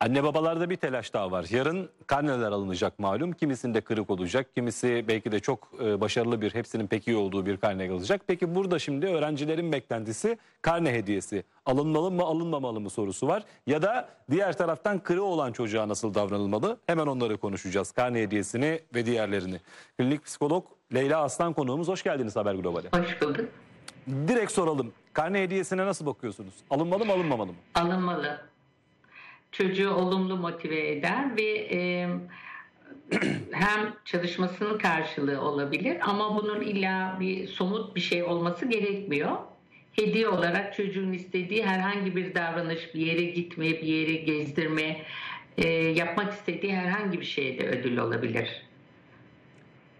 [0.00, 1.46] Anne babalarda bir telaş daha var.
[1.50, 3.32] Yarın karneler alınacak malum.
[3.32, 7.56] Kimisinde kırık olacak, kimisi belki de çok e, başarılı bir, hepsinin pek iyi olduğu bir
[7.56, 8.20] karne alacak.
[8.26, 11.44] Peki burada şimdi öğrencilerin beklentisi karne hediyesi.
[11.66, 13.42] Alınmalı mı, alınmamalı mı sorusu var.
[13.66, 16.78] Ya da diğer taraftan kırığı olan çocuğa nasıl davranılmalı?
[16.86, 17.92] Hemen onları konuşacağız.
[17.92, 19.60] Karne hediyesini ve diğerlerini.
[19.98, 21.88] Klinik psikolog Leyla Aslan konuğumuz.
[21.88, 22.88] Hoş geldiniz Haber Global'e.
[23.00, 23.48] Hoş bulduk.
[24.28, 24.92] Direkt soralım.
[25.12, 26.54] Karne hediyesine nasıl bakıyorsunuz?
[26.70, 27.58] Alınmalı mı, alınmamalı mı?
[27.74, 28.47] Alınmalı.
[29.52, 32.08] Çocuğu olumlu motive eder ve e,
[33.52, 39.36] hem çalışmasının karşılığı olabilir ama bunun illa bir somut bir şey olması gerekmiyor.
[39.92, 44.96] Hediye olarak çocuğun istediği herhangi bir davranış, bir yere gitme, bir yere gezdirme,
[45.58, 48.48] e, yapmak istediği herhangi bir şeyde ödül olabilir.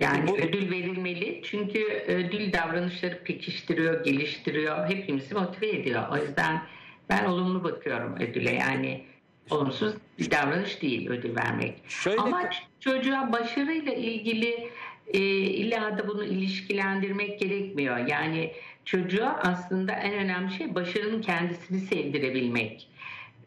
[0.00, 6.02] Yani Bu- ödül verilmeli çünkü ödül davranışları pekiştiriyor, geliştiriyor, hepimizi motive ediyor.
[6.12, 6.62] O yüzden
[7.08, 9.04] ben olumlu bakıyorum ödüle yani
[9.50, 11.74] olumsuz bir davranış değil ödül vermek.
[11.88, 14.70] Şöyle Ama çocuğa başarıyla ilgili
[15.06, 18.06] e, illa da bunu ilişkilendirmek gerekmiyor.
[18.06, 18.52] Yani
[18.84, 22.88] çocuğa aslında en önemli şey başarının kendisini sevdirebilmek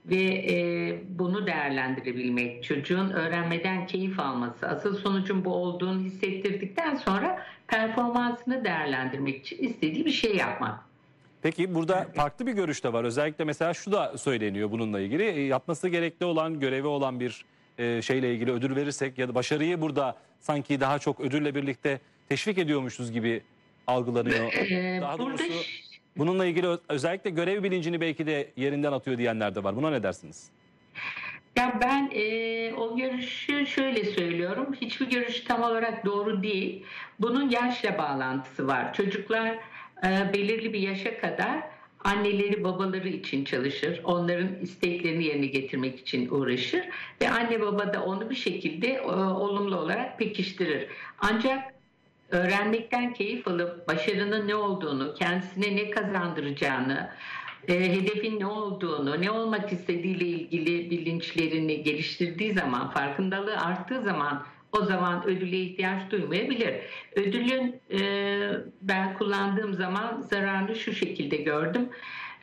[0.06, 8.64] ve e, bunu değerlendirebilmek, çocuğun öğrenmeden keyif alması, asıl sonucun bu olduğunu hissettirdikten sonra performansını
[8.64, 10.91] değerlendirmek için istediği bir şey yapmak.
[11.42, 13.04] Peki burada farklı bir görüş de var.
[13.04, 15.24] Özellikle mesela şu da söyleniyor bununla ilgili.
[15.24, 17.46] E, Yapması gerekli olan, görevi olan bir
[17.78, 22.58] e, şeyle ilgili ödül verirsek ya da başarıyı burada sanki daha çok ödülle birlikte teşvik
[22.58, 23.42] ediyormuşuz gibi
[23.88, 24.54] algılanıyor.
[24.54, 25.54] Ee, Daha burada doğrusu
[26.18, 29.76] bununla ilgili özellikle görev bilincini belki de yerinden atıyor diyenler de var.
[29.76, 30.50] Buna ne dersiniz?
[31.56, 34.76] Ya ben e, o görüşü şöyle söylüyorum.
[34.82, 36.84] Hiçbir görüş tam olarak doğru değil.
[37.20, 38.94] Bunun yaşla bağlantısı var.
[38.94, 39.58] Çocuklar
[40.04, 41.64] belirli bir yaşa kadar
[42.04, 44.02] anneleri babaları için çalışır.
[44.04, 46.82] Onların isteklerini yerine getirmek için uğraşır.
[47.22, 50.88] Ve anne baba da onu bir şekilde e, olumlu olarak pekiştirir.
[51.20, 51.74] Ancak
[52.30, 57.10] öğrenmekten keyif alıp başarının ne olduğunu, kendisine ne kazandıracağını,
[57.68, 64.86] e, hedefin ne olduğunu, ne olmak istediğiyle ilgili bilinçlerini geliştirdiği zaman, farkındalığı arttığı zaman o
[64.86, 66.74] zaman ödüle ihtiyaç duymayabilir.
[67.16, 68.02] Ödülün e,
[68.82, 71.90] ben kullandığım zaman zararını şu şekilde gördüm.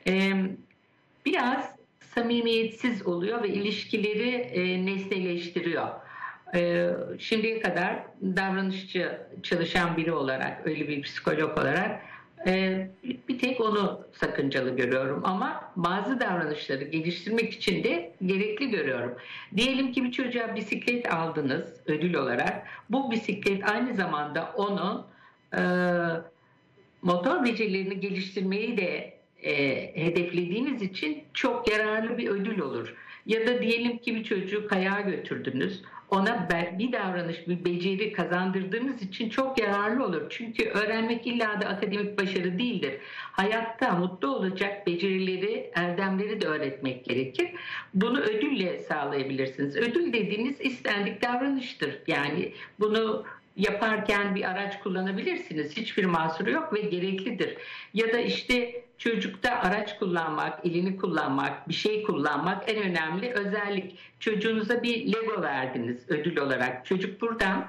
[0.07, 0.33] E,
[1.27, 5.89] biraz samimiyetsiz oluyor ve ilişkileri e, nesneleştiriyor.
[6.55, 12.01] E, şimdiye kadar davranışçı çalışan biri olarak, öyle bir psikolog olarak
[13.29, 19.15] bir tek onu sakıncalı görüyorum ama bazı davranışları geliştirmek için de gerekli görüyorum.
[19.57, 22.67] Diyelim ki bir çocuğa bisiklet aldınız ödül olarak.
[22.91, 25.07] Bu bisiklet aynı zamanda onun
[25.57, 25.63] e,
[27.03, 29.55] motor becerilerini geliştirmeyi de e,
[30.05, 32.95] hedeflediğiniz için çok yararlı bir ödül olur.
[33.27, 35.83] Ya da diyelim ki bir çocuğu kayağa götürdünüz.
[36.11, 40.23] Ona bir davranış, bir beceri kazandırdığınız için çok yararlı olur.
[40.31, 42.95] Çünkü öğrenmek illa da akademik başarı değildir.
[43.33, 47.51] Hayatta mutlu olacak becerileri, erdemleri de öğretmek gerekir.
[47.95, 49.77] Bunu ödülle sağlayabilirsiniz.
[49.77, 51.99] Ödül dediğiniz istendik davranıştır.
[52.07, 53.25] Yani bunu
[53.57, 55.77] yaparken bir araç kullanabilirsiniz.
[55.77, 57.57] Hiçbir mahsuru yok ve gereklidir.
[57.95, 63.99] Ya da işte çocukta araç kullanmak, elini kullanmak, bir şey kullanmak en önemli özellik.
[64.21, 66.87] Çocuğunuza bir Lego verdiniz ödül olarak.
[66.87, 67.67] Çocuk buradan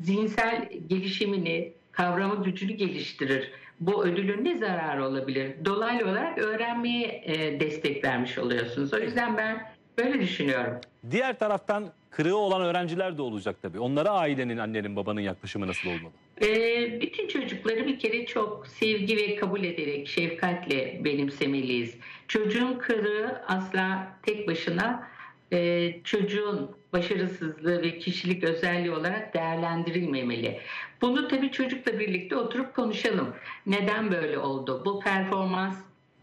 [0.00, 3.50] zihinsel gelişimini, kavrama gücünü geliştirir.
[3.80, 5.64] Bu ödülün ne zararı olabilir?
[5.64, 8.94] Dolaylı olarak öğrenmeye e, destek vermiş oluyorsunuz.
[8.94, 10.74] O yüzden ben böyle düşünüyorum.
[11.10, 13.80] Diğer taraftan kırığı olan öğrenciler de olacak tabii.
[13.80, 16.12] Onlara ailenin, annenin, babanın yaklaşımı nasıl olmalı?
[16.42, 21.94] Ee, bütün çocukları bir kere çok sevgi ve kabul ederek, şefkatle benimsemeliyiz.
[22.28, 25.08] Çocuğun kırığı asla tek başına
[25.52, 30.60] e, çocuğun başarısızlığı ve kişilik özelliği olarak değerlendirilmemeli.
[31.00, 33.34] Bunu tabii çocukla birlikte oturup konuşalım.
[33.66, 34.82] Neden böyle oldu?
[34.84, 35.76] Bu performans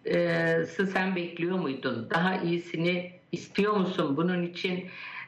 [0.05, 2.09] e, sen bekliyor muydun?
[2.09, 4.17] Daha iyisini istiyor musun?
[4.17, 4.85] Bunun için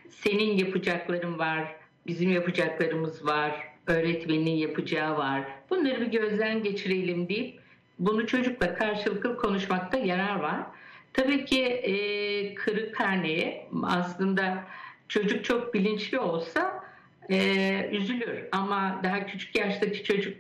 [0.10, 1.76] senin yapacakların var,
[2.08, 5.44] bizim yapacaklarımız var, öğretmenin yapacağı var.
[5.70, 7.60] Bunları bir gözden geçirelim deyip
[8.00, 10.60] bunu çocukla karşılıklı konuşmakta yarar var.
[11.14, 14.64] Tabii ki e, kırık karneye aslında
[15.08, 16.84] çocuk çok bilinçli olsa
[17.30, 20.38] e, üzülür ama daha küçük yaştaki çocuk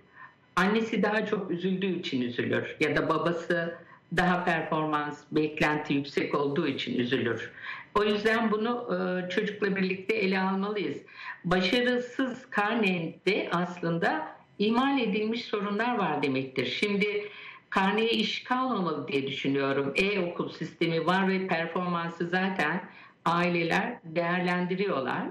[0.55, 3.77] annesi daha çok üzüldüğü için üzülür ya da babası
[4.17, 7.51] daha performans beklenti yüksek olduğu için üzülür.
[7.95, 10.97] O yüzden bunu e, çocukla birlikte ele almalıyız.
[11.45, 14.27] Başarısız karnede aslında
[14.59, 16.65] ihmal edilmiş sorunlar var demektir.
[16.65, 17.29] Şimdi
[17.69, 19.93] karneye iş kalmamalı diye düşünüyorum.
[19.95, 22.81] E-okul sistemi var ve performansı zaten
[23.25, 25.23] aileler değerlendiriyorlar.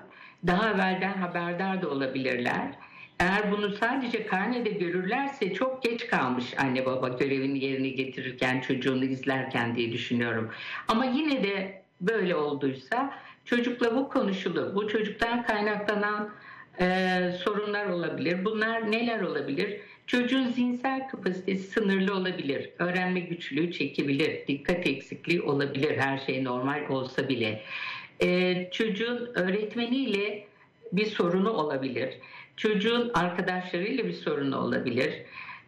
[0.47, 2.73] Daha evvelden haberdar da olabilirler.
[3.20, 9.76] Eğer bunu sadece karnede görürlerse çok geç kalmış anne baba görevini yerine getirirken çocuğunu izlerken
[9.76, 10.50] diye düşünüyorum.
[10.88, 13.14] Ama yine de böyle olduysa
[13.44, 14.75] çocukla bu konuşulur.
[14.75, 16.31] Bu çocuktan kaynaklanan
[16.81, 18.44] e, sorunlar olabilir.
[18.44, 19.81] Bunlar neler olabilir?
[20.06, 22.70] Çocuğun zihinsel kapasitesi sınırlı olabilir.
[22.78, 24.46] Öğrenme güçlüğü çekebilir.
[24.46, 25.98] Dikkat eksikliği olabilir.
[25.98, 27.62] Her şey normal olsa bile.
[28.20, 30.46] E, çocuğun öğretmeniyle
[30.93, 32.14] bir sorunu olabilir.
[32.56, 35.12] Çocuğun arkadaşlarıyla bir sorunu olabilir.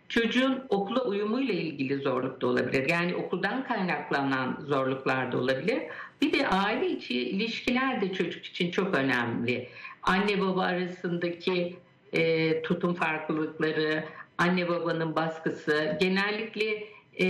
[0.08, 2.88] Çocuğun okula uyumuyla ilgili zorluk da olabilir.
[2.88, 5.82] Yani okuldan kaynaklanan zorluklar da olabilir.
[6.22, 9.69] Bir de aile içi ilişkiler de çocuk için çok önemli.
[10.02, 11.76] Anne baba arasındaki
[12.12, 14.05] e, tutum farklılıkları,
[14.38, 16.84] anne babanın baskısı, genellikle
[17.20, 17.26] e,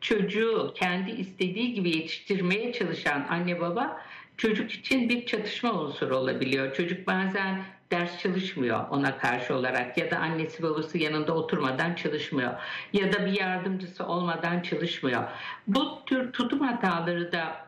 [0.00, 4.00] çocuğu kendi istediği gibi yetiştirmeye çalışan anne baba
[4.40, 6.74] çocuk için bir çatışma unsuru olabiliyor.
[6.74, 12.52] Çocuk bazen ders çalışmıyor ona karşı olarak ya da annesi babası yanında oturmadan çalışmıyor
[12.92, 15.22] ya da bir yardımcısı olmadan çalışmıyor.
[15.66, 17.66] Bu tür tutum hataları da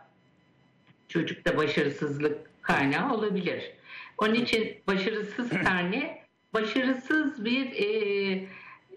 [1.08, 3.72] çocukta başarısızlık kaynağı olabilir.
[4.18, 6.22] Onun için başarısız karne
[6.54, 8.48] başarısız bir e,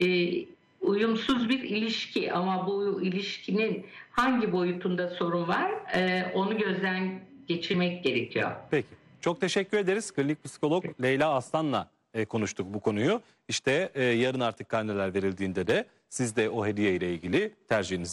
[0.01, 0.45] e,
[0.81, 8.51] uyumsuz bir ilişki ama bu ilişkinin hangi boyutunda sorun var e, onu gözden geçirmek gerekiyor.
[8.71, 8.88] Peki.
[9.21, 10.12] Çok teşekkür ederiz.
[10.12, 13.21] Klinik psikolog Leyla Aslan'la e, konuştuk bu konuyu.
[13.47, 18.12] İşte e, yarın artık karneler verildiğinde de siz de o hediye ile ilgili tercihinizi